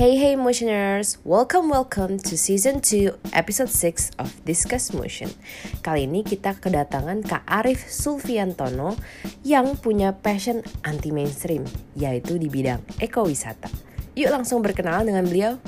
[0.00, 5.28] Hey hey motioners, welcome welcome to season 2 episode 6 of Discuss Motion.
[5.84, 8.96] Kali ini kita kedatangan Kak Arif Sulfiantono
[9.44, 13.68] yang punya passion anti mainstream, yaitu di bidang ekowisata.
[14.16, 15.60] Yuk langsung berkenalan dengan beliau.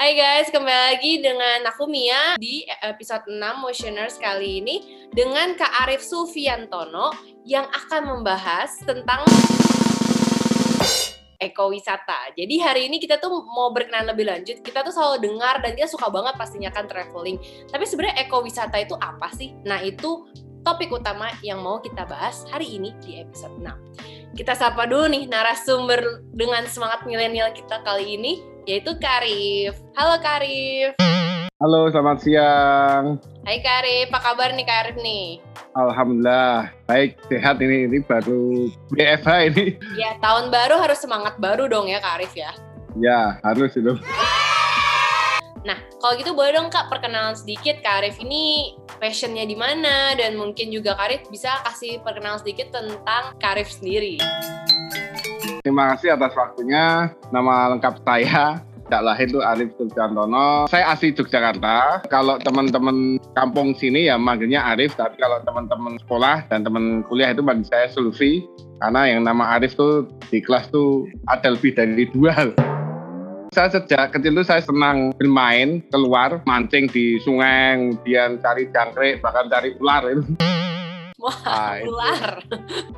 [0.00, 5.84] Hai guys, kembali lagi dengan aku Mia di episode 6 Motioners kali ini dengan Kak
[5.84, 7.12] Arif Sufiantono
[7.44, 9.28] yang akan membahas tentang
[11.38, 12.36] ekowisata.
[12.36, 14.60] Jadi hari ini kita tuh mau berkenalan lebih lanjut.
[14.60, 17.40] Kita tuh selalu dengar dan kita suka banget pastinya kan traveling.
[17.68, 19.52] Tapi sebenarnya ekowisata itu apa sih?
[19.64, 20.26] Nah, itu
[20.66, 24.34] topik utama yang mau kita bahas hari ini di episode 6.
[24.34, 29.78] Kita sapa dulu nih narasumber dengan semangat milenial kita kali ini, yaitu Karif.
[29.94, 31.25] Halo Karif.
[31.56, 33.16] Halo, selamat siang.
[33.48, 35.40] Hai Karif, apa kabar nih Karif nih?
[35.72, 37.88] Alhamdulillah, baik, sehat ini.
[37.88, 39.80] Ini baru BFH ini.
[39.96, 42.52] Ya, tahun baru harus semangat baru dong ya Karif ya?
[43.00, 43.96] Ya, harus itu.
[45.64, 50.36] Nah, kalau gitu boleh dong Kak perkenalan sedikit Kak Arif ini passionnya di mana dan
[50.36, 54.20] mungkin juga Kak Arif bisa kasih perkenalan sedikit tentang Kak Arif sendiri.
[55.64, 57.16] Terima kasih atas waktunya.
[57.32, 60.70] Nama lengkap saya Cak lahir itu Arif Sujantono.
[60.70, 62.06] Saya asli Yogyakarta.
[62.06, 67.42] Kalau teman-teman kampung sini ya manggilnya Arif, tapi kalau teman-teman sekolah dan teman kuliah itu
[67.42, 68.46] manggil saya Sulfi.
[68.78, 72.54] Karena yang nama Arif tuh di kelas tuh ada lebih dari dua.
[73.50, 79.50] Saya sejak kecil tuh saya senang bermain keluar, mancing di sungai, kemudian cari jangkrik, bahkan
[79.50, 80.22] cari ular itu.
[81.16, 81.88] Wah, Nah, itu.
[81.88, 82.24] ular.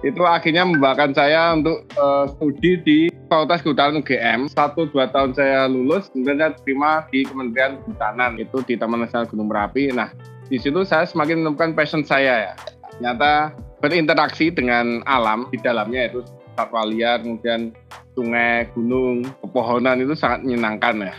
[0.03, 2.99] itu akhirnya membawakan saya untuk eh, studi di
[3.31, 4.51] Fakultas Kehutanan UGM.
[4.51, 9.31] Satu dua tahun saya lulus, kemudian saya terima di Kementerian Kehutanan itu di Taman Nasional
[9.31, 9.95] Gunung Merapi.
[9.95, 10.11] Nah,
[10.51, 12.55] di situ saya semakin menemukan passion saya ya.
[12.99, 16.27] Ternyata berinteraksi dengan alam di dalamnya itu
[16.59, 17.71] satwa liar, kemudian
[18.19, 21.15] sungai, gunung, pepohonan itu sangat menyenangkan ya.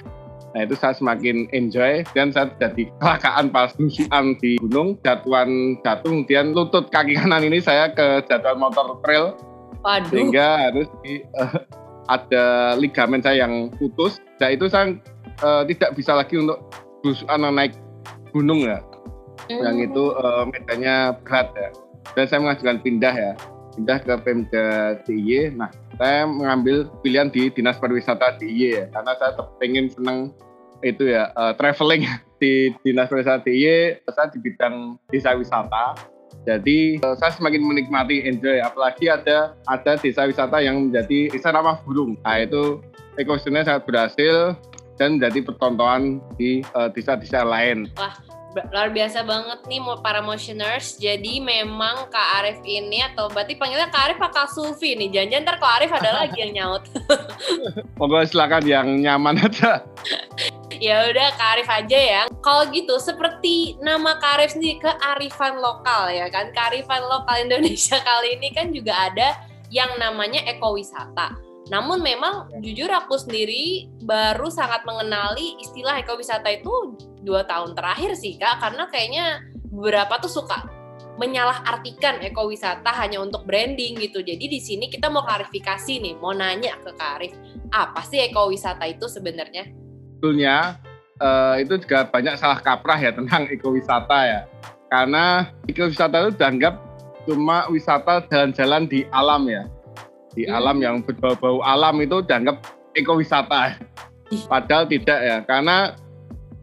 [0.50, 6.10] Nah itu saya semakin enjoy dan saya jadi kecelakaan pas lusuan di gunung, jatuhan jatuh,
[6.10, 9.38] kemudian lutut kaki kanan ini saya ke jatuhan motor trail
[9.86, 10.09] Waduh.
[10.09, 11.54] sehingga harus di, eh,
[12.09, 14.18] ada ligamen saya yang putus.
[14.42, 14.98] Nah itu saya
[15.40, 16.58] eh, tidak bisa lagi untuk
[17.06, 17.78] lusuan naik
[18.34, 18.82] gunung ya,
[19.48, 19.86] yang Hmm.
[19.86, 21.70] itu eh, medannya berat ya.
[22.18, 23.32] Dan saya mengajukan pindah ya,
[23.79, 25.56] pindah ke Pemda DIY.
[25.56, 30.35] Nah saya mengambil pilihan di Dinas Pariwisata DIY ya, karena saya pengen seneng
[30.84, 32.03] itu ya eh, traveling
[32.44, 34.03] di Dinas Pariwisata DIY.
[34.12, 35.95] Saya di bidang desa wisata.
[36.44, 41.79] Jadi eh, saya semakin menikmati enjoy apalagi ada ada desa wisata yang menjadi desa ramah
[41.88, 42.19] burung.
[42.28, 42.84] Nah itu
[43.16, 44.59] ekosistemnya sangat berhasil
[45.00, 47.88] dan menjadi pertontonan di eh, desa-desa lain.
[47.96, 50.98] Ba- Luar biasa banget nih para motioners.
[50.98, 55.14] Jadi memang Kak Arif ini atau berarti panggilnya Kak Arif Kak Sufi nih?
[55.14, 56.84] Jangan-jangan ntar Kak Arif ada lagi yang nyaut.
[58.00, 59.86] Pokoknya silakan yang nyaman aja.
[60.86, 62.22] ya udah Kak Arif aja ya.
[62.42, 66.50] Kalau gitu seperti nama Kak Arif sendiri kearifan lokal ya kan.
[66.50, 69.38] Kearifan lokal Indonesia kali ini kan juga ada
[69.70, 71.38] yang namanya ekowisata.
[71.70, 78.42] Namun memang jujur aku sendiri baru sangat mengenali istilah ekowisata itu dua tahun terakhir sih
[78.42, 80.66] kak, karena kayaknya beberapa tuh suka
[81.20, 84.24] menyalahartikan ekowisata hanya untuk branding gitu.
[84.24, 87.36] Jadi di sini kita mau klarifikasi nih, mau nanya ke Kak Arif,
[87.75, 89.68] apa sih ekowisata itu sebenarnya?
[90.16, 90.80] Sebetulnya
[91.20, 94.41] eh, itu juga banyak salah kaprah ya tentang ekowisata ya.
[94.88, 96.74] Karena ekowisata itu dianggap
[97.28, 99.68] cuma wisata jalan-jalan di alam ya.
[100.31, 100.56] Di Hmm.
[100.56, 102.64] alam yang berbau-bau alam itu dianggap
[103.02, 103.80] ekowisata.
[104.46, 105.98] Padahal tidak ya, karena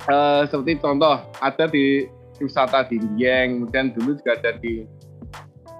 [0.06, 2.06] eh, seperti contoh ada di
[2.38, 4.86] wisata di Dieng, kemudian dulu juga ada di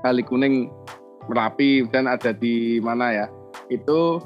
[0.03, 0.67] Kali Kuning
[1.31, 3.27] Merapi, kemudian ada di mana ya?
[3.71, 4.19] Itu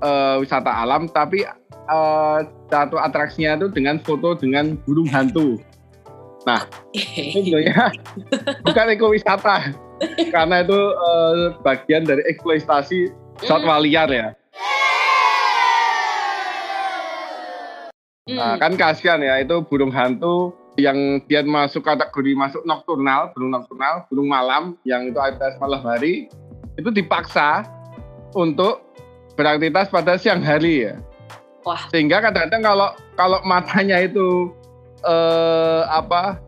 [0.00, 2.38] eh, wisata alam, tapi eh,
[2.72, 5.60] satu atraksinya itu dengan foto dengan burung hantu.
[6.92, 7.88] Itu sebenarnya
[8.64, 9.56] bukan ekowisata,
[10.34, 13.12] karena itu eh, bagian dari eksploitasi
[13.44, 14.28] satwa liar ya.
[18.24, 18.60] Nah, Hmm.
[18.60, 24.32] kan kasihan ya itu burung hantu yang dia masuk kategori masuk nokturnal, burung nokturnal, burung
[24.32, 26.32] malam yang itu aktivitas malam hari
[26.80, 27.68] itu dipaksa
[28.32, 28.80] untuk
[29.36, 30.96] beraktivitas pada siang hari ya.
[31.68, 31.84] Wah.
[31.92, 34.48] Sehingga kadang-kadang kalau kalau matanya itu
[35.04, 36.40] eh, apa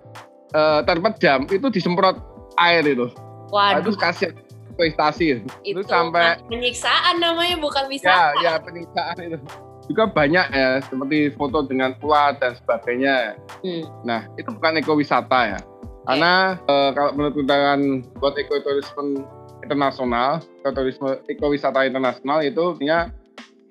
[0.57, 2.17] eh, terpejam itu disemprot
[2.57, 3.13] air itu.
[3.53, 4.33] Nah, itu Waduh, kasihan
[4.81, 5.77] prestasi itu.
[5.77, 8.33] itu sampai penyiksaan namanya bukan ya wisata.
[8.41, 9.39] ya penyiksaan itu.
[9.87, 13.39] Juga banyak ya seperti foto dengan ular dan sebagainya.
[13.63, 13.85] Hmm.
[14.03, 15.61] Nah, itu bukan ekowisata ya.
[16.07, 17.81] Karena eh, kalau menurut undangan
[18.19, 19.27] buat ekoturisme
[19.63, 23.11] internasional, ekoturisme ekowisata internasional itu artinya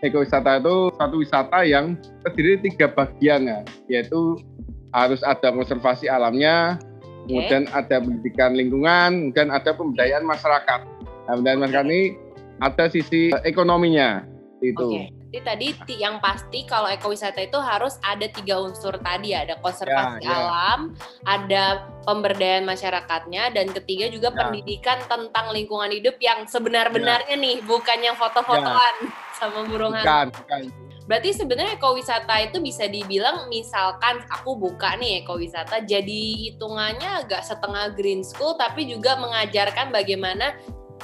[0.04, 1.96] ekowisata itu satu wisata yang
[2.28, 4.40] terdiri tiga bagian ya, yaitu
[4.92, 6.80] harus ada konservasi alamnya,
[7.28, 10.80] kemudian ada pendidikan lingkungan, dan ada pemberdayaan masyarakat.
[11.28, 12.04] Nah, pemberdayaan masyarakat ini
[12.64, 14.24] ada sisi ekonominya
[14.64, 15.04] itu.
[15.04, 15.25] Oke.
[15.36, 20.32] Jadi tadi yang pasti kalau ekowisata itu harus ada tiga unsur tadi ada konservasi Ya,
[20.32, 20.36] ya.
[20.48, 20.96] alam,
[21.28, 21.64] ada
[22.08, 24.48] pemberdayaan masyarakatnya, dan ketiga juga Ya.
[24.48, 29.12] pendidikan tentang lingkungan hidup yang sebenar-benarnya nih, bukan yang foto-fotoan
[29.44, 30.08] sama burung hantu.
[30.08, 30.62] Bukan, bukan.
[31.04, 37.92] Berarti sebenarnya ekowisata itu bisa dibilang misalkan aku buka nih ekowisata jadi hitungannya agak setengah
[37.92, 40.56] green school tapi juga mengajarkan bagaimana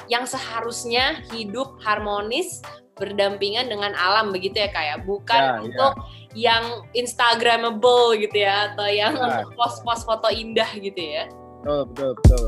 [0.10, 2.63] yang seharusnya hidup harmonis
[3.01, 5.62] berdampingan dengan alam begitu ya kayak bukan Ya, ya.
[5.65, 5.94] untuk
[6.38, 6.63] yang
[6.94, 9.42] instagramable gitu ya atau yang Ya.
[9.57, 11.25] post-post foto indah gitu ya.
[11.65, 12.45] Betul, betul, betul.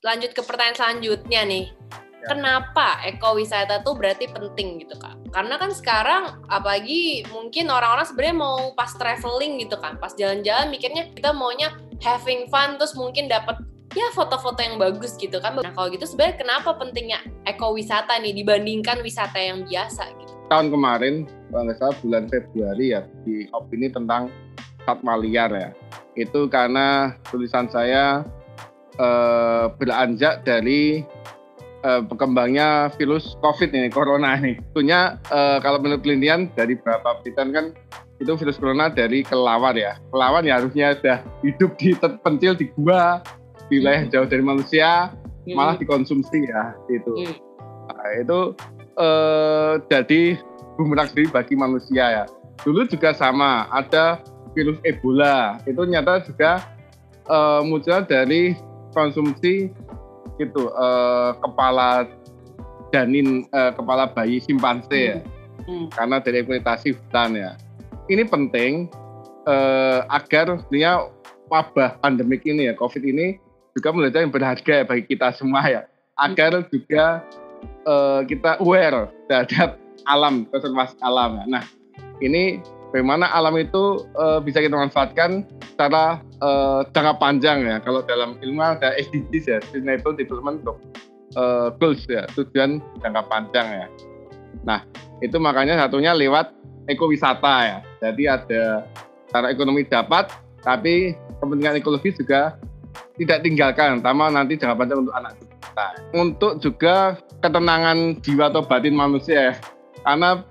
[0.00, 1.66] Lanjut ke pertanyaan selanjutnya nih.
[1.68, 2.26] Ya.
[2.32, 5.14] Kenapa ekowisata tuh berarti penting gitu kak?
[5.30, 11.12] Karena kan sekarang apalagi mungkin orang-orang sebenarnya mau pas traveling gitu kan, pas jalan-jalan mikirnya
[11.14, 11.70] kita maunya
[12.02, 13.60] having fun terus mungkin dapat
[13.96, 15.56] ya foto-foto yang bagus gitu kan.
[15.56, 20.32] Nah kalau gitu sebenarnya kenapa pentingnya ekowisata nih dibandingkan wisata yang biasa gitu?
[20.52, 24.30] Tahun kemarin, kalau nggak salah bulan Februari ya, di opini tentang
[24.86, 25.70] satwa liar ya.
[26.14, 28.22] Itu karena tulisan saya
[29.00, 31.02] eh, beranjak dari
[31.82, 34.60] eh, berkembangnya virus COVID ini, corona ini.
[34.70, 37.66] Tentunya eh, kalau menurut penelitian dari beberapa penelitian kan
[38.16, 39.98] itu virus corona dari kelelawar ya.
[40.12, 43.20] Kelelawar ya harusnya sudah hidup di terpencil di gua,
[43.66, 45.10] di wilayah jauh dari manusia,
[45.54, 47.12] malah dikonsumsi ya itu.
[47.12, 47.34] Hmm.
[47.86, 48.40] Nah, itu
[48.98, 50.22] eh, jadi
[50.74, 52.24] bumerang sendiri bagi manusia ya.
[52.66, 54.18] Dulu juga sama, ada
[54.56, 55.62] virus Ebola.
[55.68, 56.62] Itu nyata juga
[57.26, 58.58] eh, muncul dari
[58.90, 59.70] konsumsi
[60.36, 62.10] itu eh, kepala
[62.90, 65.18] janin eh, kepala bayi simpanse ya.
[65.66, 65.90] Hmm.
[65.90, 67.50] Karena dari eksploitasi hutan ya.
[68.06, 68.86] Ini penting
[69.46, 71.10] eh, agar sebenarnya
[71.46, 73.38] wabah pandemik ini ya COVID ini
[73.76, 75.84] juga menjadi yang berharga ya bagi kita semua ya.
[76.16, 77.20] Agar juga
[77.84, 79.76] eh, kita aware terhadap
[80.08, 81.44] alam, konservasi alam.
[81.44, 81.60] Nah,
[82.24, 85.44] ini bagaimana alam itu eh, bisa kita manfaatkan
[85.76, 87.76] secara eh, jangka panjang ya.
[87.84, 90.64] Kalau dalam ilmu ada SDGs ya, Sustainable Development
[91.36, 93.86] eh, Goals ya, tujuan jangka panjang ya.
[94.64, 94.80] Nah,
[95.20, 96.56] itu makanya satunya lewat
[96.88, 97.78] ekowisata ya.
[98.00, 98.88] Jadi ada
[99.28, 100.32] secara ekonomi dapat,
[100.64, 101.12] tapi
[101.42, 102.56] kepentingan ekologis juga
[103.16, 105.88] tidak tinggalkan, terutama nanti jangka panjang untuk anak kita.
[106.12, 106.96] Untuk juga
[107.40, 109.54] ketenangan jiwa atau batin manusia ya.
[110.04, 110.44] Karena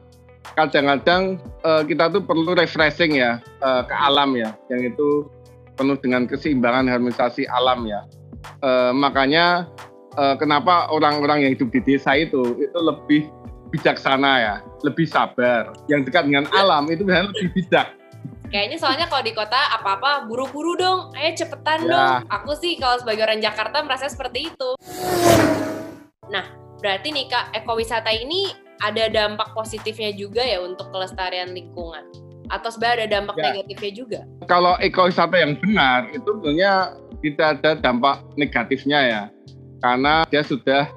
[0.53, 5.29] kadang-kadang eh, kita tuh perlu refreshing ya eh, ke alam ya, yang itu
[5.75, 8.01] penuh dengan keseimbangan harmonisasi alam ya.
[8.61, 9.69] Eh, makanya
[10.17, 13.29] eh, kenapa orang-orang yang hidup di desa itu itu lebih
[13.73, 14.55] bijaksana ya,
[14.85, 15.73] lebih sabar.
[15.91, 17.87] Yang dekat dengan alam itu biasanya lebih bijak.
[18.55, 21.91] Kayaknya soalnya kalau di kota apa-apa buru-buru dong, ayo cepetan Ya.
[21.91, 22.31] dong.
[22.39, 24.69] Aku sih kalau sebagai orang Jakarta merasa seperti itu.
[26.31, 32.07] Nah, berarti nih Kak, ekowisata ini ada dampak positifnya juga ya untuk kelestarian lingkungan?
[32.47, 33.43] Atau sebenarnya ada dampak Ya.
[33.51, 34.19] negatifnya juga?
[34.47, 39.21] Kalau ekowisata yang benar itu sebenarnya tidak ada dampak negatifnya ya,
[39.83, 40.87] karena dia sudah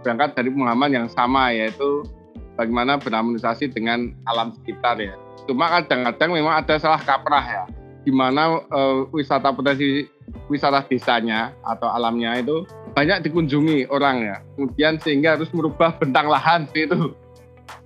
[0.00, 2.08] berangkat dari pemahaman yang sama yaitu
[2.56, 5.12] bagaimana berharmonisasi dengan alam sekitar ya.
[5.46, 7.64] Cuma kadang-kadang memang ada salah kaprah ya,
[8.06, 10.06] di mana eh, wisata potensi
[10.48, 14.36] wisata desanya atau alamnya itu banyak dikunjungi orang ya.
[14.54, 17.16] Kemudian sehingga harus merubah bentang lahan itu.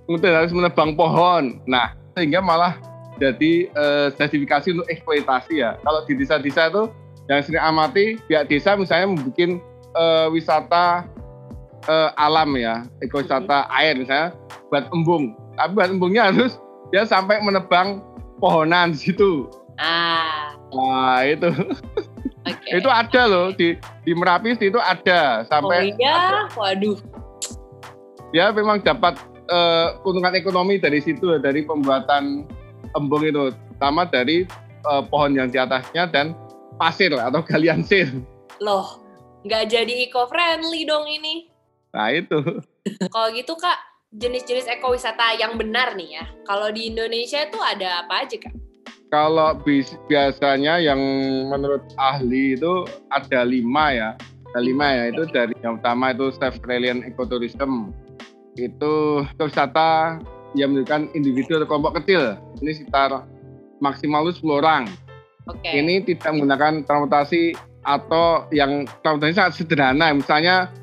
[0.05, 1.59] Kemudian harus menebang pohon.
[1.67, 2.79] Nah, sehingga malah
[3.17, 5.75] jadi eh, justifikasi untuk eksploitasi ya.
[5.81, 6.83] Kalau di desa-desa itu
[7.27, 9.59] yang sering amati pihak desa misalnya membuat
[9.97, 11.07] eh, wisata
[11.87, 14.37] eh, alam ya, ekowisata air misalnya
[14.69, 15.33] buat embung.
[15.57, 17.99] Tapi buat embungnya harus dia sampai menebang
[18.37, 19.51] pohonan di situ.
[19.77, 21.47] Ah, Nah, itu
[22.43, 22.67] oke.
[22.67, 26.97] itu ada loh di di Merapi itu ada Oh sampai iya, waduh.
[28.29, 29.15] dia memang dapat
[29.47, 32.43] eh, keuntungan ekonomi dari situ dari pembuatan
[32.93, 34.43] embung itu sama dari
[34.83, 36.35] eh, pohon yang di atasnya dan
[36.75, 38.11] pasir atau galian sir
[38.59, 38.99] Loh,
[39.45, 41.47] nggak jadi eco-friendly dong ini.
[41.93, 42.43] nah itu
[43.07, 46.25] Kalau gitu Kak, jenis-jenis ekowisata yang benar nih ya.
[46.43, 48.67] Kalau di Indonesia itu ada apa aja Kak?
[49.07, 49.55] kalau
[50.07, 50.99] biasanya yang
[51.47, 54.09] menurut ahli itu ada lima ya
[54.51, 57.91] ada lima ya itu dari yang pertama itu self reliant ecotourism
[58.59, 60.19] itu wisata
[60.55, 63.23] yang menunjukkan individu atau kelompok kecil ini sekitar
[63.79, 64.83] maksimal itu 10 orang
[65.47, 65.69] Oke.
[65.69, 67.53] ini tidak menggunakan transportasi
[67.85, 70.73] atau yang transportasi sangat sederhana misalnya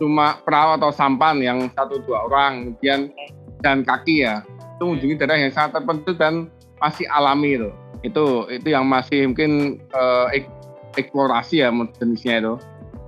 [0.00, 3.12] cuma perahu atau sampan yang satu dua orang kemudian
[3.60, 4.40] dan kaki ya.
[4.80, 6.34] Itu mengunjungi daerah yang sangat terpencil dan
[6.80, 7.70] masih alami itu.
[8.00, 10.48] Itu itu yang masih mungkin uh, ek,
[10.96, 11.68] eksplorasi ya
[12.00, 12.54] jenisnya itu.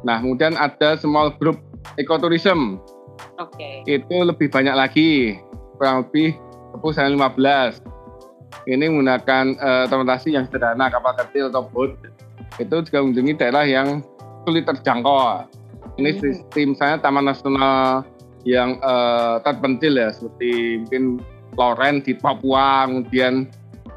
[0.05, 1.57] Nah kemudian ada small group
[1.97, 2.77] ekoturism
[3.41, 3.57] oke.
[3.57, 3.83] Okay.
[3.89, 5.41] itu lebih banyak lagi
[5.81, 6.37] kurang lebih
[6.79, 7.93] 10 sampai 15
[8.71, 11.99] ini menggunakan uh, transportasi yang sederhana kapal kecil atau boat.
[12.61, 14.05] Itu juga mengunjungi daerah yang
[14.47, 15.49] sulit terjangkau
[16.01, 16.21] ini hmm.
[16.21, 18.07] sistem saya Taman Nasional
[18.43, 21.05] yang uh, terpencil ya seperti mungkin
[21.55, 23.47] Loren di Papua, kemudian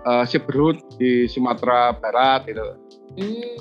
[0.04, 2.68] uh, Siberut di Sumatera Barat itu.
[3.16, 3.56] Hmm.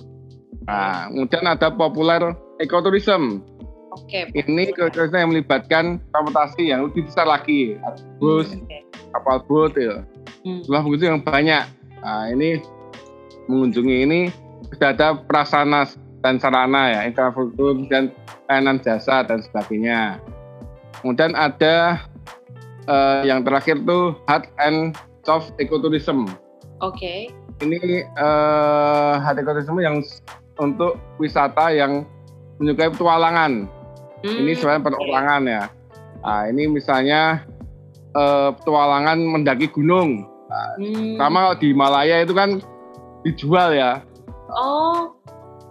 [0.66, 3.44] Nah, kemudian ada populer ekoturism.
[3.94, 4.26] Oke.
[4.26, 7.78] Okay, Ini ekoturism yang melibatkan transportasi yang lebih besar lagi,
[8.18, 8.82] bus, hmm, okay.
[9.14, 10.02] kapal boat itu.
[10.42, 10.60] Hmm.
[10.66, 11.64] Jumlah pengunjung yang banyak.
[12.02, 12.58] Nah, ini
[13.46, 14.20] mengunjungi ini
[14.74, 15.86] sudah ada prasana
[16.24, 18.08] dan sarana ya, infrastruktur dan
[18.48, 20.16] layanan jasa dan sebagainya.
[21.04, 22.00] Kemudian ada
[22.88, 24.96] uh, yang terakhir tuh hard and
[25.28, 26.24] soft ecotourism.
[26.80, 26.96] Oke.
[26.96, 27.20] Okay.
[27.60, 30.00] Ini uh, hard ecotourism yang
[30.56, 32.08] untuk wisata yang
[32.56, 33.68] menyukai petualangan.
[34.24, 35.52] Hmm, ini sebenarnya petualangan okay.
[35.52, 35.64] ya.
[36.24, 37.22] Nah, ini misalnya
[38.16, 40.24] uh, petualangan mendaki gunung.
[40.48, 41.20] Nah, hmm.
[41.20, 42.64] Sama di Himalaya itu kan
[43.20, 44.00] dijual ya.
[44.48, 45.13] Oh.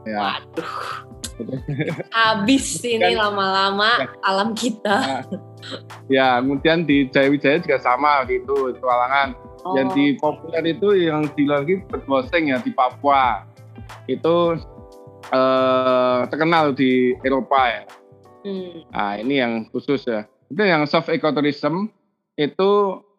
[0.04, 0.20] Ya.
[0.20, 1.14] Waduh
[2.18, 4.08] habis ini lama-lama ya.
[4.26, 4.98] alam kita.
[5.02, 5.24] Nah,
[6.10, 7.30] ya, kemudian di Jaya
[7.60, 9.36] juga sama gitu, petualangan.
[9.64, 9.76] Oh.
[9.80, 13.48] Yang di populer itu yang di lagi berboseng ya di Papua.
[14.06, 14.60] Itu
[15.32, 17.84] eh, terkenal di Eropa ya.
[18.44, 18.84] Hmm.
[18.92, 20.28] Nah, ini yang khusus ya.
[20.52, 21.88] Itu yang soft ecotourism
[22.36, 22.72] itu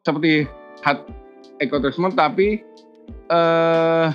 [0.04, 0.44] seperti
[0.84, 1.00] hard
[1.62, 2.60] ecotourism tapi
[3.32, 4.06] eh,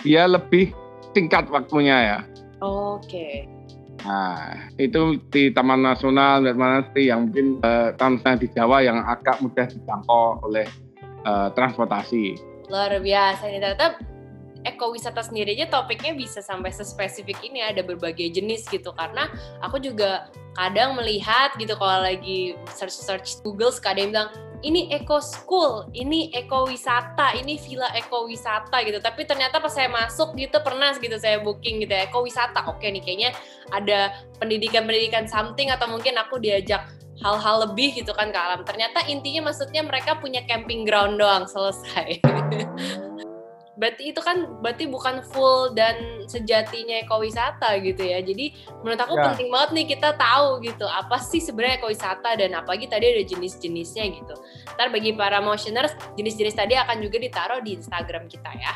[0.00, 0.72] dia lebih
[1.16, 2.18] singkat waktunya ya.
[2.60, 3.08] Oke.
[3.08, 3.34] Okay.
[4.04, 9.40] Nah, itu di Taman Nasional dan mana yang mungkin uh, taman di Jawa yang agak
[9.40, 10.68] mudah dijangkau oleh
[11.24, 12.36] uh, transportasi.
[12.68, 13.98] Luar biasa ini tetap
[14.66, 19.30] ekowisata sendiri aja topiknya bisa sampai sespesifik ini ada berbagai jenis gitu karena
[19.62, 24.28] aku juga kadang melihat gitu kalau lagi search search Google kadang bilang
[24.66, 28.98] ini eco school, ini eco wisata, ini villa eco wisata gitu.
[28.98, 32.66] Tapi ternyata pas saya masuk gitu pernah gitu saya booking gitu ya, eco wisata.
[32.66, 33.30] Oke nih kayaknya
[33.70, 34.10] ada
[34.42, 36.90] pendidikan-pendidikan something atau mungkin aku diajak
[37.22, 38.66] hal-hal lebih gitu kan ke alam.
[38.66, 42.18] Ternyata intinya maksudnya mereka punya camping ground doang selesai.
[43.76, 48.24] berarti itu kan berarti bukan full dan sejatinya ekowisata gitu ya.
[48.24, 49.24] Jadi menurut aku ya.
[49.32, 54.04] penting banget nih kita tahu gitu apa sih sebenarnya ekowisata dan apalagi tadi ada jenis-jenisnya
[54.16, 54.34] gitu.
[54.80, 58.74] Ntar bagi para motioners jenis-jenis tadi akan juga ditaruh di Instagram kita ya.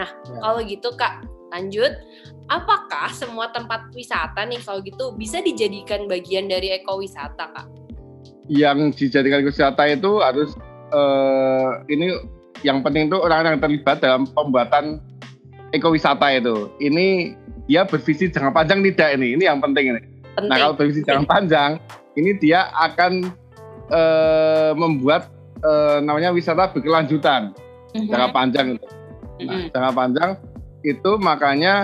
[0.00, 0.40] Nah ya.
[0.40, 1.92] kalau gitu kak lanjut
[2.48, 7.68] apakah semua tempat wisata nih kalau gitu bisa dijadikan bagian dari ekowisata kak?
[8.48, 10.56] Yang dijadikan wisata itu harus
[10.90, 12.16] uh, ini
[12.60, 15.00] yang penting itu orang yang terlibat dalam pembuatan
[15.72, 16.68] ekowisata itu.
[16.78, 19.40] Ini dia bervisi jangka panjang tidak ini?
[19.40, 20.02] Ini yang penting ini.
[20.36, 20.50] Penting.
[20.52, 21.80] Nah kalau bervisi jangka panjang,
[22.14, 23.32] ini dia akan
[23.88, 25.32] uh, membuat
[25.64, 27.56] uh, namanya wisata berkelanjutan
[27.96, 28.08] mm-hmm.
[28.12, 28.86] jangka panjang itu.
[28.86, 29.68] Nah, mm-hmm.
[29.72, 30.30] jangka panjang
[30.82, 31.74] itu makanya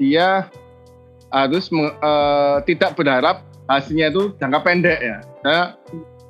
[0.00, 0.48] dia
[1.34, 5.18] harus uh, tidak berharap hasilnya itu jangka pendek ya.
[5.42, 5.74] Nah,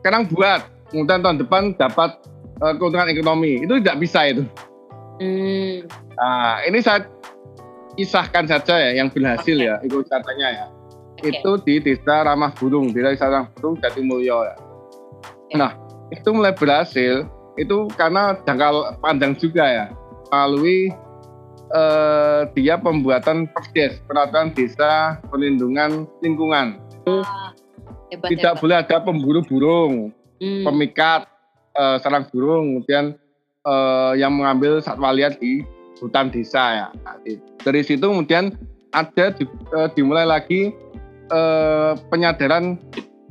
[0.00, 2.16] sekarang buat, kemudian tahun depan dapat
[2.60, 4.42] uh, keuntungan ekonomi itu tidak bisa itu.
[5.16, 5.88] Hmm.
[6.16, 7.08] Nah, ini saya
[7.96, 9.68] kisahkan saja ya yang berhasil okay.
[9.68, 10.66] ya ikut wisatanya ya.
[11.16, 11.32] Okay.
[11.32, 14.56] Itu di Desa Ramah Burung, Desa Ramah Burung Jatimulyo ya.
[15.48, 15.56] Okay.
[15.56, 15.72] Nah,
[16.12, 17.24] itu mulai berhasil
[17.56, 19.86] itu karena jangka panjang juga ya
[20.28, 20.92] melalui
[21.72, 26.76] eh, dia pembuatan perdes peraturan desa perlindungan lingkungan
[27.08, 27.56] ah,
[28.12, 28.62] hebat, tidak hebat.
[28.62, 29.94] boleh ada pemburu burung
[30.38, 30.64] hmm.
[30.68, 31.24] pemikat
[31.76, 33.14] uh, sarang burung, kemudian
[33.68, 35.62] uh, yang mengambil satwa liar di
[36.00, 36.86] hutan desa ya.
[37.64, 38.52] Dari situ kemudian
[38.92, 39.44] ada di,
[39.76, 40.72] uh, dimulai lagi
[41.32, 42.80] uh, penyadaran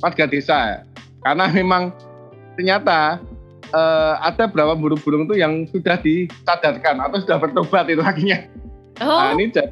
[0.02, 0.78] warga desa ya.
[1.26, 1.90] Karena memang
[2.54, 3.20] ternyata
[3.74, 8.46] uh, ada beberapa burung-burung itu yang sudah disadarkan atau sudah bertobat itu akhirnya.
[9.02, 9.08] Oh.
[9.08, 9.68] Nah, ini jadi,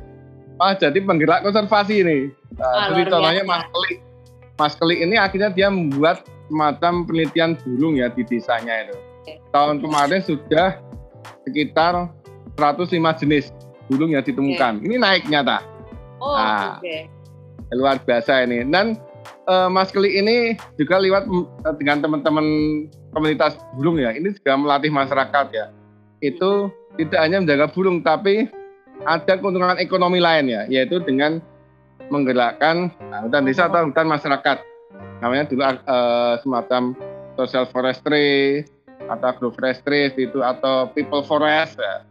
[0.61, 2.19] ah, jadi penggerak konservasi ini.
[2.61, 3.95] Nah, jadi contohnya Mas Keli.
[4.55, 8.97] Mas Keli ini akhirnya dia membuat semacam penelitian burung ya di desanya itu.
[9.53, 10.81] Tahun kemarin sudah
[11.49, 12.13] sekitar
[12.61, 13.51] 105 jenis
[13.89, 14.81] burung yang ditemukan.
[14.81, 14.87] Okay.
[14.87, 15.65] Ini naik nyata.
[16.21, 17.09] Oh, nah, okay.
[17.73, 18.65] Luar biasa ini.
[18.69, 18.97] Dan
[19.49, 22.47] uh, Mas Keli ini juga lewat uh, dengan teman-teman
[23.13, 24.13] komunitas burung ya.
[24.13, 25.67] Ini juga melatih masyarakat ya.
[26.21, 28.49] Itu tidak hanya menjaga burung, tapi
[29.05, 31.43] ada keuntungan ekonomi lain ya, yaitu dengan
[32.13, 34.61] menggerakkan nah, hutan desa atau hutan masyarakat
[35.25, 36.93] namanya dulu uh, semacam
[37.33, 38.61] social forestry
[39.09, 42.05] atau agroforestry itu atau people forest ya.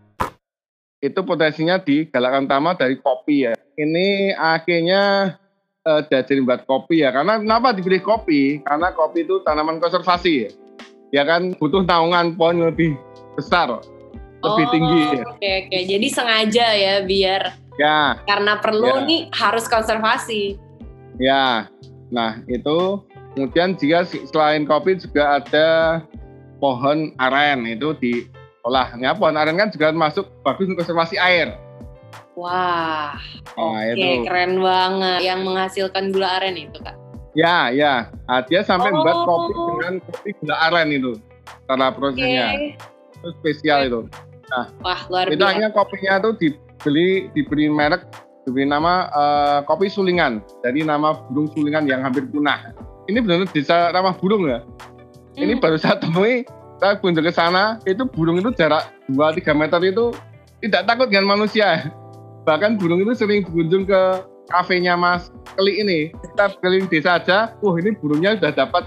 [0.98, 3.53] Itu potensinya di galakan utama dari kopi ya.
[3.77, 5.36] Ini akhirnya
[5.86, 7.13] uh, jadi buat kopi ya.
[7.13, 8.65] Karena kenapa dipilih kopi?
[8.65, 10.50] Karena kopi itu tanaman konservasi ya.
[11.13, 12.98] Ya kan butuh naungan pohon lebih
[13.38, 13.70] besar,
[14.41, 15.03] lebih Oh, tinggi.
[15.13, 15.24] Ya.
[15.29, 15.79] Oke oke.
[15.86, 19.05] Jadi sengaja ya biar ya, karena perlu Ya.
[19.05, 20.58] nih harus konservasi.
[21.22, 21.70] ya.
[22.13, 23.01] Nah itu
[23.34, 25.67] kemudian jika selain kopi juga ada
[26.62, 28.93] pohon aren itu diolah.
[28.96, 31.58] Ya, pohon aren kan juga masuk bagus untuk konservasi air.
[32.34, 33.13] Wah,
[33.53, 34.25] Nah, oke itu.
[34.25, 35.20] keren banget.
[35.22, 36.98] Yang menghasilkan gula aren itu kak.
[37.34, 38.10] Ya, ya.
[38.25, 39.01] Nah, dia sampai Oh.
[39.01, 41.13] membuat kopi dengan kopi gula aren itu.
[41.65, 42.48] Cara prosesnya.
[43.13, 44.01] Itu spesial itu.
[44.82, 45.50] Wah luar Itu biasa.
[45.50, 48.05] akhirnya kopinya itu dibeli diberi merek
[48.43, 52.75] diberi nama eh, kopi sulingan dari nama burung sulingan yang hampir punah.
[53.07, 54.63] Ini benar-benar desa ramah burung ya.
[55.35, 55.63] Ini Hmm.
[55.63, 56.45] baru saya temui,
[56.77, 60.13] saya kunjung ke sana, itu burung itu jarak 2-3 meter itu
[60.62, 61.89] tidak takut dengan manusia.
[62.47, 64.01] Bahkan burung itu sering berkunjung ke
[64.51, 66.00] kafenya Mas Keli ini.
[66.12, 68.83] Kita keliling desa aja, wah ini burungnya sudah dapat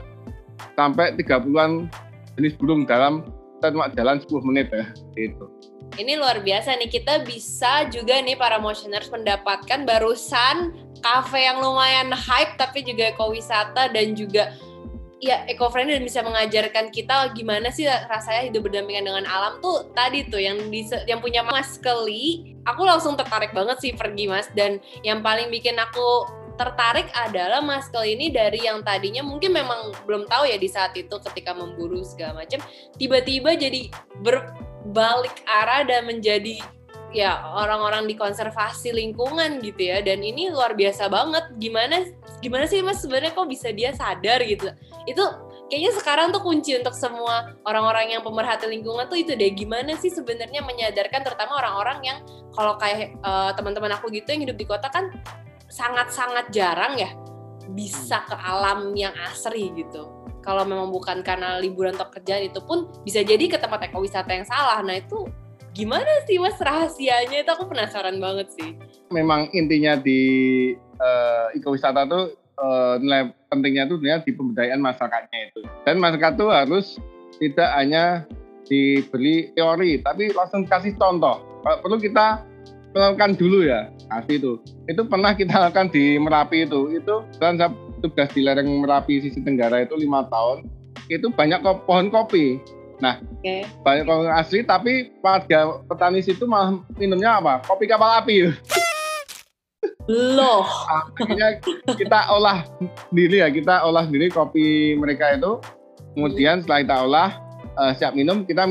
[0.76, 1.88] sampai 30-an
[2.36, 3.24] jenis burung dalam
[3.58, 4.84] kita cuma jalan 10 menit ya.
[5.16, 5.48] Itu.
[5.94, 12.10] Ini luar biasa nih, kita bisa juga nih para motioners mendapatkan barusan cafe yang lumayan
[12.10, 14.52] hype tapi juga ekowisata dan juga
[15.16, 20.28] ya eco-friendly dan bisa mengajarkan kita gimana sih rasanya hidup berdampingan dengan alam tuh tadi
[20.28, 24.52] tuh yang di, yang punya Mas Kelly, aku langsung tertarik banget sih pergi Mas.
[24.52, 26.28] Dan yang paling bikin aku
[26.60, 30.92] tertarik adalah Mas Kelly ini dari yang tadinya mungkin memang belum tahu ya di saat
[30.96, 32.60] itu ketika memburu segala macam
[32.96, 33.92] tiba-tiba jadi
[34.86, 36.62] berbalik arah dan menjadi
[37.10, 39.98] ya orang-orang di konservasi lingkungan gitu ya.
[40.00, 41.42] Dan ini luar biasa banget.
[41.58, 42.06] Gimana
[42.38, 44.70] gimana sih mas sebenarnya kok bisa dia sadar gitu?
[45.10, 45.24] Itu
[45.66, 49.50] kayaknya sekarang tuh kunci untuk semua orang-orang yang pemerhati lingkungan tuh itu deh.
[49.52, 52.18] Gimana sih sebenarnya menyadarkan terutama orang-orang yang
[52.54, 55.10] kalau kayak eh, teman-teman aku gitu yang hidup di kota kan
[55.66, 57.10] sangat-sangat jarang ya
[57.74, 60.15] bisa ke alam yang asri gitu
[60.46, 64.46] kalau memang bukan karena liburan atau kerjaan itu pun bisa jadi ke tempat ekowisata yang
[64.46, 64.78] salah.
[64.86, 65.26] Nah itu
[65.74, 68.78] gimana sih mas rahasianya itu aku penasaran banget sih.
[69.10, 70.22] Memang intinya di
[70.78, 75.60] eh, ekowisata tuh eh, nilai pentingnya itu sebenarnya di pemberdayaan masyarakatnya itu.
[75.82, 76.86] Dan masyarakat tuh harus
[77.42, 78.04] tidak hanya
[78.66, 81.42] diberi teori, tapi langsung kasih contoh.
[81.62, 82.42] Kalau perlu kita
[82.94, 84.52] melakukan dulu ya, kasih itu.
[84.88, 86.96] Itu pernah kita lakukan di Merapi itu.
[86.96, 87.60] Itu dan
[88.06, 90.70] saya tugas di lereng Merapi sisi Tenggara itu lima tahun.
[91.10, 92.62] Itu banyak ko- pohon kopi.
[92.96, 93.68] Oke.
[93.84, 98.48] banyak kopi asli tapi warga petani situ malah minumnya apa kopi kapal api
[100.08, 100.64] Loh.
[101.20, 101.60] akhirnya
[101.92, 102.64] kita olah
[103.12, 105.60] sendiri ya kita olah sendiri kopi mereka itu
[106.16, 107.30] kemudian setelah kita olah
[107.84, 108.64] eh, siap minum kita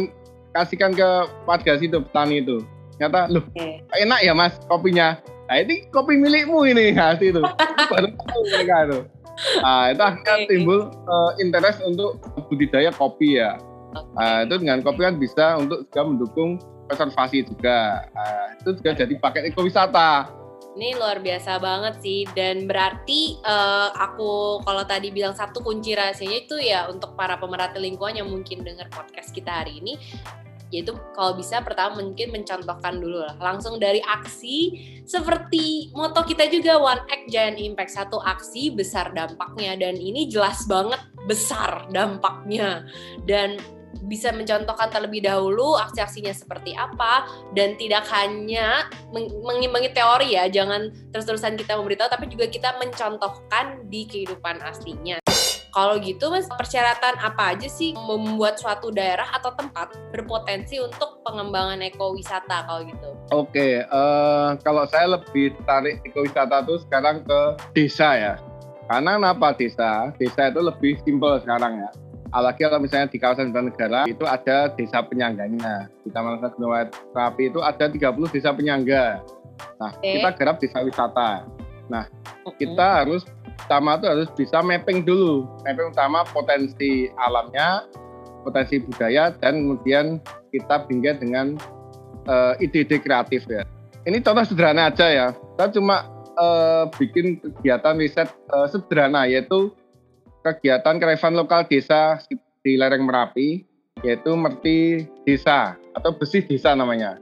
[0.58, 1.10] kasihkan ke
[1.46, 2.66] warga situ petani itu
[2.98, 3.86] ternyata loh Oke.
[3.94, 7.46] enak ya mas kopinya nah ini kopi milikmu ini nah, itu
[7.94, 9.00] baru tahu mereka itu
[9.64, 10.48] nah itu akhirnya Oke.
[10.48, 13.60] timbul eh, interest untuk budidaya kopi ya
[14.16, 16.60] Nah, itu dengan kopi kan bisa untuk juga mendukung
[16.92, 18.10] konservasi juga.
[18.12, 20.30] Nah, itu juga jadi paket ekowisata.
[20.76, 26.38] Ini luar biasa banget sih dan berarti eh, aku kalau tadi bilang satu kunci rahasianya
[26.44, 29.96] itu ya untuk para pemerhati lingkungan yang mungkin dengar podcast kita hari ini
[30.76, 33.40] yaitu kalau bisa pertama mungkin mencontohkan dulu lah.
[33.40, 34.76] Langsung dari aksi
[35.08, 37.96] seperti moto kita juga one act giant impact.
[37.96, 42.84] Satu aksi besar dampaknya dan ini jelas banget besar dampaknya.
[43.24, 43.56] Dan
[44.06, 47.26] bisa mencontohkan terlebih dahulu aksi-aksinya seperti apa
[47.58, 53.90] dan tidak hanya meng- mengimbangi teori ya jangan terus-terusan kita memberitahu tapi juga kita mencontohkan
[53.90, 55.18] di kehidupan aslinya
[55.76, 61.84] kalau gitu mas persyaratan apa aja sih membuat suatu daerah atau tempat berpotensi untuk pengembangan
[61.84, 67.40] ekowisata kalau gitu Oke, eh, kalau saya lebih tarik ekowisata itu sekarang ke
[67.74, 68.34] desa ya.
[68.86, 70.14] Karena kenapa desa?
[70.22, 71.90] Desa itu lebih simpel sekarang ya.
[72.30, 75.90] Apalagi kalau misalnya di kawasan negara itu ada desa penyangganya.
[76.06, 76.72] Di Taman Nasional Gunung
[77.18, 79.26] Merapi itu ada 30 desa penyangga.
[79.82, 80.22] Nah, Oke.
[80.22, 81.50] kita garap desa wisata.
[82.62, 87.88] kita harus pertama itu harus bisa mapping dulu mapping utama potensi alamnya
[88.46, 90.22] potensi budaya dan kemudian
[90.54, 91.58] kita bingkai dengan
[92.30, 93.66] eh, ide-ide kreatif ya
[94.06, 96.06] ini contoh sederhana aja ya saya cuma
[96.38, 99.74] eh, bikin kegiatan riset eh, sederhana yaitu
[100.46, 102.22] kegiatan kearifan lokal desa
[102.62, 103.66] di lereng Merapi
[104.04, 107.18] yaitu Merti Desa atau Bersih Desa namanya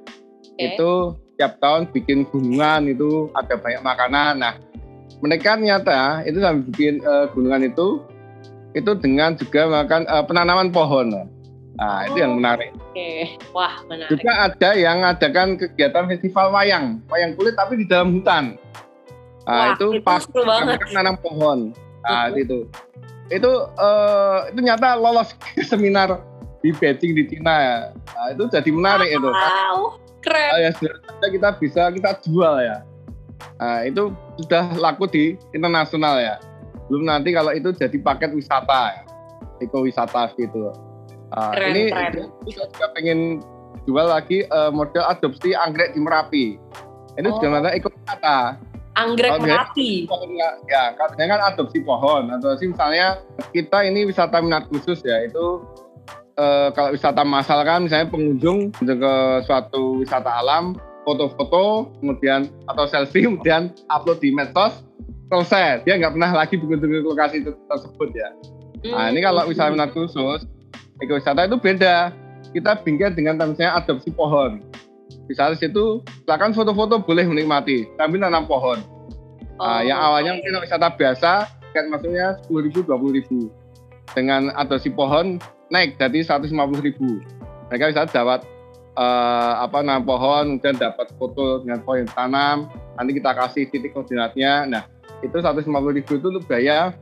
[0.57, 0.75] Oke.
[0.75, 0.91] itu
[1.37, 4.33] tiap tahun bikin gunungan itu ada banyak makanan.
[4.39, 4.53] Nah,
[5.23, 8.03] mereka ternyata itu sambil bikin eh, gunungan itu
[8.73, 11.13] itu dengan juga melakukan uh, penanaman pohon.
[11.73, 12.73] Nah, itu yang menarik.
[12.89, 14.13] Oke, wah menarik.
[14.13, 18.57] Juga ada yang mengadakan kegiatan festival wayang, wayang kulit tapi di dalam hutan.
[19.45, 21.59] Nah, Wah, itu, itu pas mereka menanam pohon.
[22.01, 22.43] Nah, Mhm.
[22.45, 22.59] itu.
[23.29, 25.33] Itu eh, itu nyata lolos
[25.69, 26.21] seminar
[26.61, 27.77] di Beijing di Cina ya.
[27.93, 29.29] Nah, itu jadi menarik itu.
[29.29, 30.49] Wow, keren.
[30.53, 32.85] Ah, ya sudah kita bisa kita jual ya.
[33.55, 36.35] Nah, itu sudah laku di internasional ya.
[36.87, 39.01] Belum nanti kalau itu jadi paket wisata ya.
[39.59, 40.73] Ekowisata gitu.
[41.29, 42.29] Nah, Keren, ini keren.
[42.43, 43.19] kita juga pengen
[43.83, 46.45] jual lagi eh, model adopsi anggrek di Merapi.
[47.13, 47.37] Ini Oh.
[47.37, 48.37] juga namanya ekowisata.
[48.93, 49.41] Anggrek Oke.
[49.41, 49.91] merapi.
[50.37, 53.17] Ya, ya katanya kan adopsi pohon atau sih misalnya
[53.49, 55.65] kita ini wisata minat khusus ya itu
[56.33, 59.13] eh, kalau wisata massal kan misalnya pengunjung ke
[59.45, 64.83] suatu wisata alam foto-foto kemudian atau selfie kemudian upload di medsos
[65.31, 65.83] selesai.
[65.87, 68.29] Dia nggak pernah lagi berkunjung ke lokasi tersebut ya.
[68.91, 70.43] Nah ini kalau wisata minat khusus
[70.99, 72.11] ekowisata itu beda.
[72.53, 74.61] Kita bingkai dengan misalnya adopsi pohon.
[75.25, 78.77] Misalnya di situ silakan foto-foto boleh menikmati sambil nanam pohon.
[79.57, 83.53] Nah, Oh, yang awalnya mungkin wisata biasa, tiket masuknya 10.000, 20.000.
[84.13, 85.37] Dengan adopsi pohon
[85.73, 86.93] naik jadi 150.000.
[87.69, 88.45] Mereka bisa dapat
[88.93, 92.57] eh, apa nanam pohon, kemudian dapat foto dengan pohon yang tanam.
[92.97, 94.69] Nanti kita kasih titik koordinatnya.
[94.69, 94.83] Nah,
[95.25, 96.93] itu 150.000 itu untuk biaya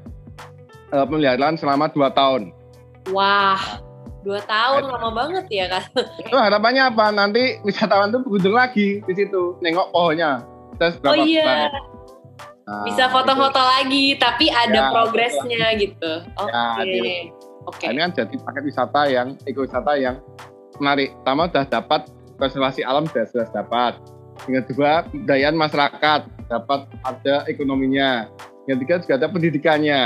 [0.91, 2.41] eh, pemeliharaan selama 2 tahun.
[3.09, 3.81] Wah,
[4.21, 5.83] dua tahun lama banget ya kan?
[6.21, 7.09] Itu harapannya apa?
[7.09, 10.45] Nanti wisatawan itu berkunjung lagi di situ, nengok pohonnya.
[10.77, 11.71] Terus Oh berapa iya, besar.
[12.61, 16.11] Nah, bisa foto-foto lagi, tapi ada Ya, progresnya gitu.
[16.37, 17.33] Oke, Ya,
[17.65, 17.83] oke.
[17.89, 20.15] Nah, ini kan jadi paket wisata yang ekowisata yang
[20.81, 21.13] menarik.
[21.21, 22.01] Pertama sudah dapat
[22.41, 23.93] konservasi alam sudah sudah dapat.
[24.49, 28.25] Yang kedua kebudayaan masyarakat dapat ada ekonominya.
[28.65, 30.01] Yang ketiga juga ada pendidikannya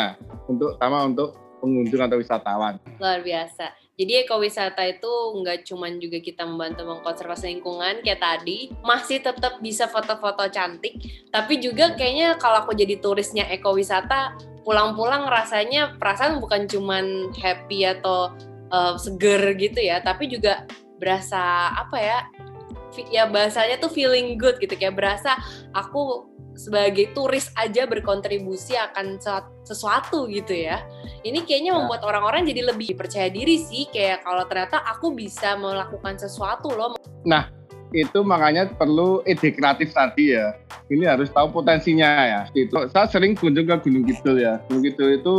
[0.51, 2.77] untuk sama untuk pengunjung atau wisatawan.
[2.99, 3.73] Luar biasa.
[3.95, 5.07] Jadi ekowisata itu
[5.39, 10.99] nggak cuman juga kita membantu mengkonservasi lingkungan kayak tadi, masih tetap bisa foto-foto cantik,
[11.31, 14.35] tapi juga kayaknya kalau aku jadi turisnya ekowisata,
[14.67, 18.35] pulang-pulang rasanya perasaan bukan cuman happy atau
[18.75, 20.67] uh, seger gitu ya, tapi juga
[20.99, 22.19] berasa apa ya?
[23.11, 25.35] Ya bahasanya tuh feeling good gitu kayak berasa
[25.75, 30.79] aku sebagai turis aja berkontribusi akan se- sesuatu gitu ya
[31.27, 31.77] ini kayaknya Ya.
[31.83, 36.95] membuat orang-orang jadi lebih percaya diri sih kayak kalau ternyata aku bisa melakukan sesuatu loh
[37.95, 40.57] Itu makanya perlu ide kreatif tadi ya.
[40.91, 42.41] Ini harus tahu potensinya ya.
[42.51, 44.59] Itu saya sering kunjung ke Gunung Kidul ya.
[44.67, 45.35] Gunung Kidul itu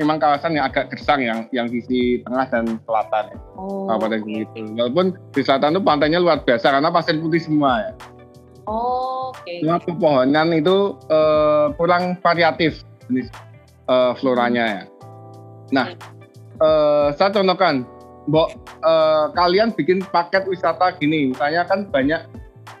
[0.00, 3.36] memang kawasan yang agak gersang yang yang sisi tengah dan selatan ya.
[3.58, 4.64] oh, Kabupaten Gunung Kidul.
[4.78, 7.92] Walaupun di selatan itu pantainya luar biasa karena pasir putih semua ya.
[8.70, 13.28] oke Cuma pepohonan itu eh, kurang variatif jenis
[13.88, 14.82] eh, floranya ya.
[15.72, 15.86] Nah,
[16.60, 17.84] eh, saya contohkan,
[18.28, 18.48] Mbok,
[18.84, 22.22] eh, kalian bikin paket wisata gini, misalnya kan banyak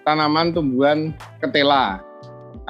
[0.06, 2.00] tanaman tumbuhan ketela.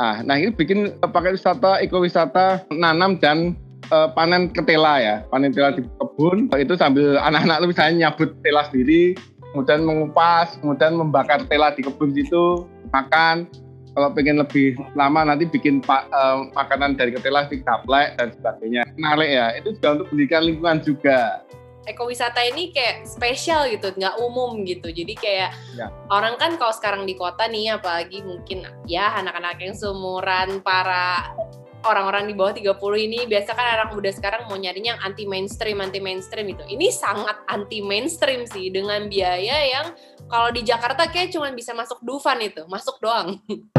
[0.00, 3.52] Ah, nah ini bikin paket wisata, ekowisata, nanam dan
[3.92, 6.48] eh, panen ketela ya, panen ketela di kebun.
[6.56, 9.12] Itu sambil anak-anak lu misalnya nyabut tela sendiri,
[9.52, 13.44] kemudian mengupas, kemudian membakar tela di kebun situ, makan.
[13.92, 18.88] Kalau pengen lebih lama nanti bikin pa- eh, makanan dari ketela di gaplek dan sebagainya.
[18.96, 21.44] Menarik ya, itu juga untuk pendidikan lingkungan juga.
[21.82, 25.90] ekowisata ini kayak spesial gitu nggak umum gitu jadi kayak Ya.
[26.14, 31.34] orang kan kalau sekarang di kota nih apalagi mungkin ya anak-anak yang seumuran para
[31.82, 35.82] orang-orang di bawah 30 ini biasa kan anak muda sekarang mau nyarinya yang anti mainstream
[35.82, 39.86] anti mainstream itu ini sangat anti mainstream sih dengan biaya yang
[40.30, 43.38] kalau di Jakarta kayak cuma bisa masuk Dufan itu masuk doang.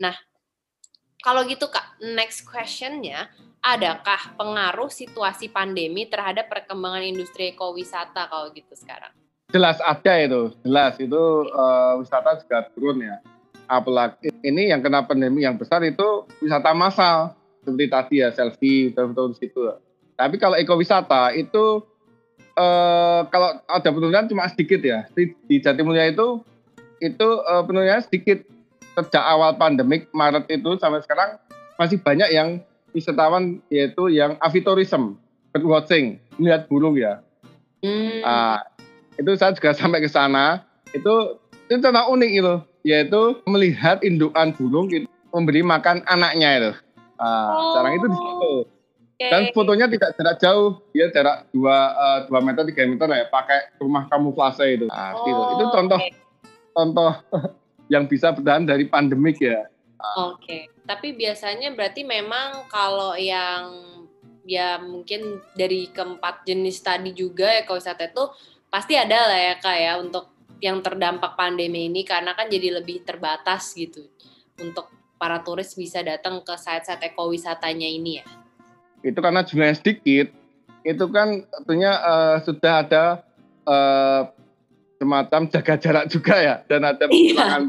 [0.00, 0.16] Nah
[1.20, 3.28] kalau gitu kak next questionnya
[3.60, 9.12] adakah pengaruh situasi pandemi terhadap perkembangan industri ekowisata kalau gitu sekarang?
[9.52, 10.96] Jelas ada itu, jelas.
[10.96, 13.20] Itu eh, wisata juga turun ya.
[13.70, 19.36] Apalagi ini yang kena pandemi yang besar itu wisata massal seperti tadi ya selfie di
[19.38, 19.62] situ.
[20.18, 21.86] Tapi kalau ekowisata itu
[22.58, 25.06] eh, kalau ada penurunan cuma sedikit ya.
[25.14, 26.42] Di, di Jatimulya itu
[26.98, 28.42] itu eh, penurunannya sedikit
[28.98, 31.38] sejak awal pandemik Maret itu sampai sekarang
[31.78, 32.58] masih banyak yang
[32.90, 35.14] wisatawan yaitu yang avitourism,
[35.54, 37.22] birdwatching, melihat burung ya.
[37.86, 38.20] hmm.
[38.26, 38.66] Ah,
[39.16, 41.38] itu saya juga sampai ke sana itu
[41.70, 46.72] itu contoh unik itu yaitu melihat indukan burung itu memberi makan anaknya itu
[47.20, 47.76] ah, Oh.
[47.76, 48.52] sekarang itu di situ
[49.20, 49.28] Oke.
[49.28, 53.76] dan fotonya tidak jarak jauh dia jarak dua eh, dua meter tiga meter ya pakai
[53.76, 55.42] rumah kamuflase itu ah, gitu.
[55.58, 56.10] itu Oh, contoh oke.
[56.72, 57.12] contoh
[57.92, 59.68] yang bisa bertahan dari pandemik ya
[60.16, 63.68] Oke, tapi biasanya berarti memang kalau yang
[64.48, 68.24] ya mungkin dari keempat jenis tadi juga ekowisata itu
[68.72, 73.02] pasti ada lah ya kak ya untuk yang terdampak pandemi ini karena kan jadi lebih
[73.02, 74.04] terbatas gitu
[74.60, 78.26] untuk para turis bisa datang ke site-site ekowisatanya ini ya.
[79.00, 80.32] Itu karena jumlahnya sedikit,
[80.84, 83.04] itu kan tentunya uh, sudah ada
[83.64, 84.28] uh,
[85.00, 87.64] semacam jaga jarak juga ya dan ada iya.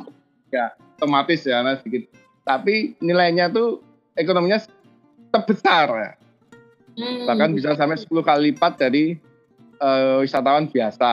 [0.51, 0.65] ya
[0.99, 2.11] otomatis ya nah sedikit.
[2.43, 3.79] Tapi nilainya tuh
[4.15, 4.59] ekonominya
[5.31, 6.11] terbesar ya.
[6.91, 7.23] Hmm.
[7.23, 9.15] Bahkan bisa sampai 10 kali lipat dari
[9.79, 11.11] uh, wisatawan biasa.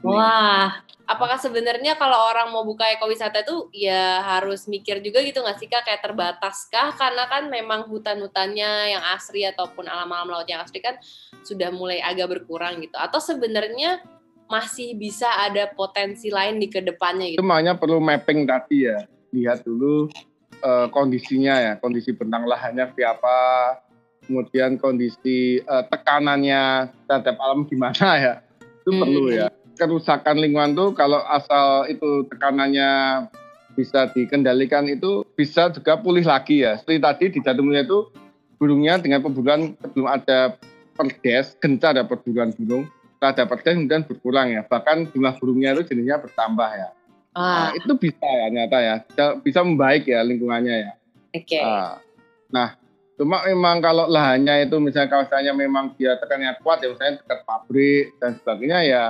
[0.00, 5.58] Wah, apakah sebenarnya kalau orang mau buka ekowisata itu ya harus mikir juga gitu nggak
[5.58, 6.92] sih kak kayak terbatas kah?
[6.92, 11.00] Karena kan memang hutan-hutannya yang asri ataupun alam-alam laut yang asri kan
[11.42, 12.94] sudah mulai agak berkurang gitu.
[13.00, 14.04] Atau sebenarnya
[14.52, 17.40] masih bisa ada potensi lain di ke depannya gitu?
[17.40, 19.08] Itu makanya perlu mapping tadi ya.
[19.32, 20.12] Lihat dulu
[20.60, 23.36] uh, kondisinya ya, kondisi bentang lahannya seperti apa,
[24.28, 28.34] kemudian kondisi uh, tekanannya terhadap alam gimana ya
[28.84, 29.00] itu hmm.
[29.00, 33.24] perlu ya kerusakan lingkungan tuh kalau asal itu tekanannya
[33.78, 36.74] bisa dikendalikan itu bisa juga pulih lagi ya.
[36.74, 38.10] Seperti tadi di Jatumulia itu
[38.58, 40.58] burungnya dengan perburuan sebelum ada
[40.98, 44.66] perdes gencar ada perburuan burung setelah ada perdes kemudian berkurang ya.
[44.66, 46.90] Bahkan jumlah burungnya itu jenisnya bertambah ya.
[47.38, 47.70] Ah.
[47.70, 48.94] nah, itu bisa ya nyata ya.
[49.06, 50.92] Bisa, bisa membaik ya lingkungannya ya.
[51.30, 51.46] Oke.
[51.46, 51.62] Okay.
[51.62, 51.94] nah,
[52.50, 52.68] nah
[53.18, 58.14] Cuma memang kalau lahannya itu misalnya kawasannya memang dia tekannya kuat ya misalnya dekat pabrik
[58.22, 59.04] dan sebagainya ya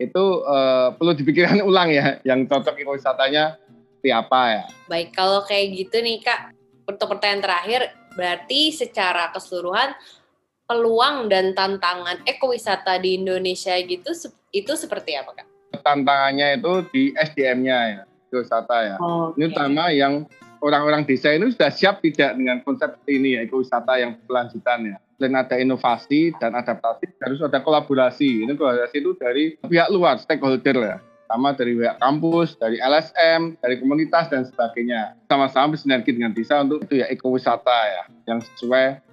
[0.00, 3.60] itu uh, perlu dipikirkan ulang ya yang cocok ekowisatanya
[4.00, 4.64] seperti apa ya.
[4.88, 6.56] Baik, kalau kayak gitu nih Kak,
[6.88, 7.80] untuk pertanyaan terakhir
[8.16, 9.92] berarti secara keseluruhan
[10.64, 14.10] peluang dan tantangan ekowisata di Indonesia gitu
[14.50, 15.46] itu seperti apa Kak?
[15.84, 18.96] Tantangannya itu di SDM-nya ya, ekowisata ya.
[18.98, 19.36] Oh, okay.
[19.36, 20.14] Ini utama yang
[20.64, 24.98] orang-orang desa ini sudah siap tidak dengan konsep ini ya ekowisata yang berkelanjutan ya.
[25.20, 28.48] Selain ada inovasi dan adaptasi, harus ada kolaborasi.
[28.48, 30.96] Ini kolaborasi itu dari pihak luar, stakeholder ya.
[31.28, 35.20] Sama dari pihak kampus, dari LSM, dari komunitas dan sebagainya.
[35.28, 39.04] Sama-sama bersinergi dengan desa untuk itu ya ekowisata ya, yang sesuai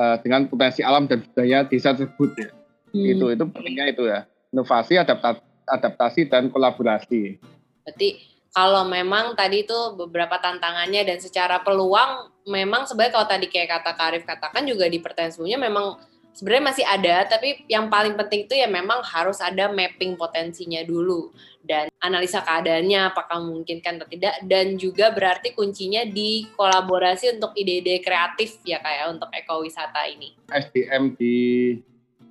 [0.00, 2.50] uh, dengan potensi alam dan budaya desa tersebut ya.
[2.96, 3.04] Hmm.
[3.04, 4.24] Itu itu pentingnya itu ya.
[4.56, 7.36] Inovasi, adaptasi, adaptasi dan kolaborasi.
[7.84, 13.78] Berarti kalau memang tadi itu beberapa tantangannya dan secara peluang memang sebenarnya kalau tadi kayak
[13.78, 15.86] kata Karif katakan juga di pertanyaan sebelumnya memang
[16.34, 21.30] sebenarnya masih ada tapi yang paling penting itu ya memang harus ada mapping potensinya dulu
[21.60, 28.00] dan analisa keadaannya apakah memungkinkan atau tidak dan juga berarti kuncinya di kolaborasi untuk ide-ide
[28.00, 30.34] kreatif ya kayak ya, untuk ekowisata ini.
[30.48, 31.36] SDM di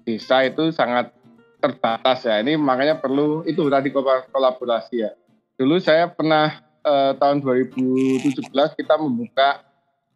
[0.03, 1.13] desa itu sangat
[1.59, 5.11] terbatas ya ini makanya perlu itu tadi kolaborasi ya
[5.59, 8.47] dulu saya pernah eh, tahun 2017
[8.79, 9.59] kita membuka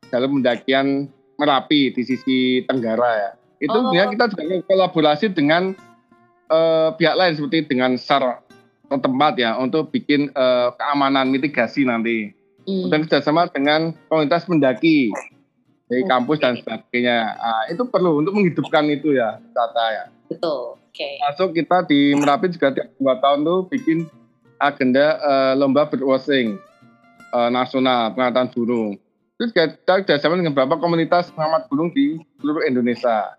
[0.07, 3.31] dalam pendakian Merapi di sisi Tenggara ya.
[3.59, 3.91] Itu oh.
[3.91, 5.75] kita juga kolaborasi dengan
[6.47, 8.39] eh, pihak lain seperti dengan SAR
[8.93, 12.31] tempat ya untuk bikin eh, keamanan mitigasi nanti.
[12.63, 12.87] Hmm.
[12.87, 15.11] Dan kerjasama dengan komunitas pendaki
[15.91, 17.35] dari kampus dan sebagainya.
[17.35, 20.05] Nah, itu perlu untuk menghidupkan itu ya, tata ya.
[20.31, 20.79] Betul.
[20.79, 20.95] Oke.
[20.95, 21.19] Okay.
[21.27, 24.07] Masuk kita di Merapi juga tiap dua tahun tuh bikin
[24.61, 26.59] agenda uh, lomba birdwatching
[27.33, 28.91] uh, nasional pengamatan burung.
[29.37, 33.33] Terus kita kerjasama dengan beberapa komunitas pengamat burung di seluruh Indonesia.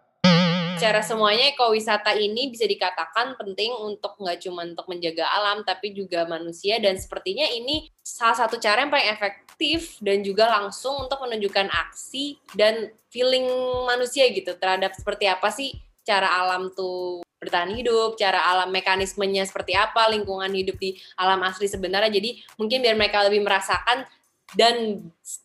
[0.74, 6.26] Cara semuanya ekowisata ini bisa dikatakan penting untuk nggak cuma untuk menjaga alam, tapi juga
[6.26, 11.70] manusia dan sepertinya ini salah satu cara yang paling efektif dan juga langsung untuk menunjukkan
[11.70, 13.46] aksi dan feeling
[13.86, 19.76] manusia gitu terhadap seperti apa sih cara alam tuh bertahan hidup, cara alam mekanismenya seperti
[19.76, 22.10] apa, lingkungan hidup di alam asli sebenarnya.
[22.10, 24.08] Jadi mungkin biar mereka lebih merasakan
[24.56, 25.04] dan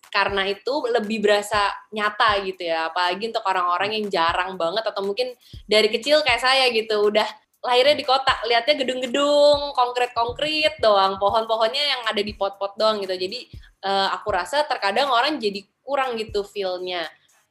[0.10, 2.90] karena itu lebih berasa nyata gitu ya.
[2.90, 5.36] Apalagi untuk orang-orang yang jarang banget atau mungkin
[5.70, 7.28] dari kecil kayak saya gitu udah
[7.60, 13.14] lahirnya di kota, lihatnya gedung-gedung konkret-konkret doang, pohon-pohonnya yang ada di pot-pot doang gitu.
[13.20, 13.52] Jadi
[13.84, 17.04] uh, aku rasa terkadang orang jadi kurang gitu feel-nya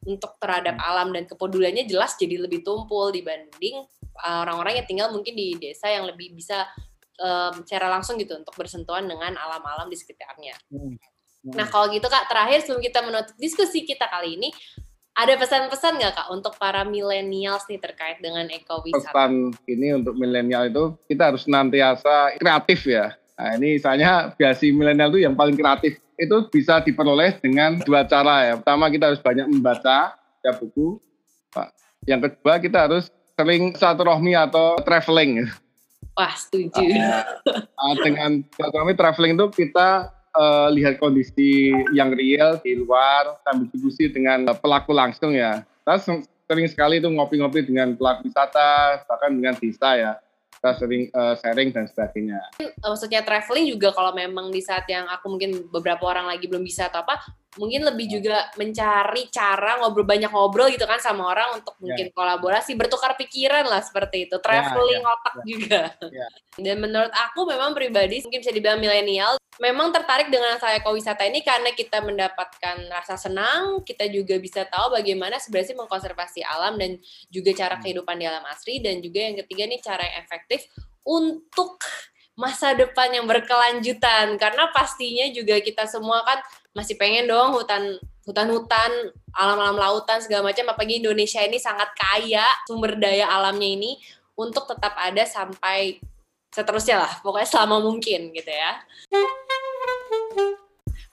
[0.06, 3.82] untuk terhadap alam dan kepeduliannya jelas jadi lebih tumpul dibanding
[4.24, 6.66] orang-orang yang tinggal mungkin di desa yang lebih bisa
[7.18, 10.54] um, secara langsung gitu untuk bersentuhan dengan alam-alam di sekitarnya.
[10.70, 10.96] Hmm.
[11.44, 11.54] Hmm.
[11.54, 14.50] Nah kalau gitu kak terakhir sebelum kita menutup diskusi kita kali ini
[15.18, 19.10] ada pesan-pesan nggak kak untuk para milenials nih terkait dengan ekowisata?
[19.10, 23.18] Pesan ini untuk milenial itu kita harus nantiasa kreatif ya.
[23.38, 28.50] Nah ini misalnya biasi milenial itu yang paling kreatif itu bisa diperoleh dengan dua cara
[28.50, 28.54] ya.
[28.58, 31.02] Pertama kita harus banyak membaca ya buku.
[32.06, 35.46] Yang kedua kita harus sering satu rohmi atau traveling.
[36.18, 36.82] Wah, setuju.
[37.46, 44.10] Uh, dengan rohmi traveling itu kita uh, lihat kondisi yang real di luar sambil diskusi
[44.10, 45.62] dengan pelaku langsung ya.
[45.86, 50.12] Terus sering sekali itu ngopi-ngopi dengan pelaku wisata, bahkan dengan desa ya
[50.58, 52.42] kita sering uh, sharing dan sebagainya.
[52.82, 56.90] Maksudnya traveling juga kalau memang di saat yang aku mungkin beberapa orang lagi belum bisa
[56.90, 57.22] atau apa,
[57.58, 61.82] mungkin lebih juga mencari cara ngobrol banyak ngobrol gitu kan sama orang untuk ya.
[61.82, 62.14] mungkin yeah.
[62.14, 65.44] kolaborasi, bertukar pikiran lah seperti itu, ya, traveling yeah, yeah, otak yeah.
[65.44, 65.82] juga.
[66.08, 66.30] Yeah.
[66.58, 71.42] Dan menurut aku memang pribadi mungkin bisa dibilang milenial, memang tertarik dengan saya ekowisata ini
[71.42, 76.98] karena kita mendapatkan rasa senang, kita juga bisa tahu bagaimana sebenarnya mengkonservasi alam dan
[77.30, 77.82] juga cara hmm.
[77.82, 80.70] kehidupan di alam asri dan juga yang ketiga nih cara yang efektif
[81.02, 81.82] untuk
[82.38, 84.38] masa depan yang berkelanjutan.
[84.38, 86.38] Karena pastinya juga kita semua kan
[86.70, 90.70] masih pengen dong hutan hutan-hutan alam-alam lautan segala macam.
[90.70, 93.98] Apalagi Indonesia ini sangat kaya sumber daya alamnya ini
[94.38, 95.98] untuk tetap ada sampai
[96.54, 97.12] seterusnya lah.
[97.26, 98.78] Pokoknya selama mungkin gitu ya.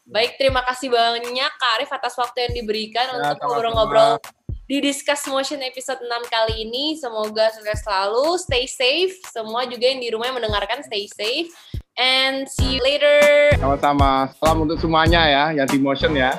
[0.06, 4.22] Baik terima kasih banyak Kak Arif atas waktu yang diberikan ya, untuk ngobrol-ngobrol
[4.66, 6.98] di Discuss Motion episode 6 kali ini.
[6.98, 8.38] Semoga sukses selalu.
[8.42, 9.14] Stay safe.
[9.30, 11.54] Semua juga yang di rumah yang mendengarkan stay safe.
[11.96, 13.22] And see you later.
[13.62, 14.34] Sama-sama.
[14.42, 16.34] Salam untuk semuanya ya yang di Motion ya.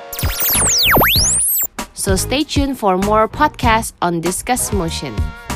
[1.97, 5.15] So stay tuned for more podcast on Discuss Motion.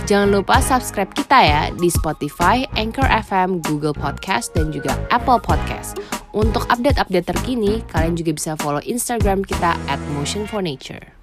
[0.09, 6.01] Jangan lupa subscribe kita ya di Spotify, Anchor FM, Google Podcast, dan juga Apple Podcast.
[6.33, 11.20] Untuk update-update terkini, kalian juga bisa follow Instagram kita at Motion for Nature.